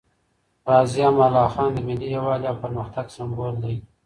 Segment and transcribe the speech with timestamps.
[0.67, 3.75] غازي امان الله خان د ملي یووالي او پرمختګ سمبول دی.